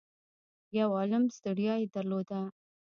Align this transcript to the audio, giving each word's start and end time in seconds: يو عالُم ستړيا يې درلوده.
يو 0.77 0.89
عالُم 0.99 1.23
ستړيا 1.37 1.73
يې 1.81 1.87
درلوده. 1.95 2.41